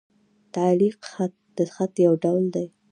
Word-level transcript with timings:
تعلیق 0.55 0.97
خط؛ 1.11 1.33
د 1.57 1.59
خط 1.73 1.93
یو 2.05 2.13
ډول 2.23 2.43
دﺉ. 2.55 2.67